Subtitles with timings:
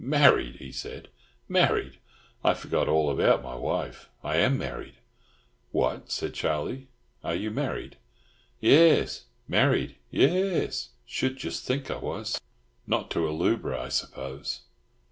[0.03, 1.09] "Married!" he said.
[1.47, 1.99] "Married!
[2.43, 4.09] I forgot all about my wife.
[4.23, 4.95] I am married!"
[5.69, 6.87] "What!" said Charlie.
[7.23, 7.97] "Are you married?"
[8.63, 9.25] "Yairs.
[9.47, 9.97] Married.
[10.11, 10.87] Yairs!
[11.05, 12.41] Should just think I was."
[12.87, 14.61] "Not to a lubra, I suppose?"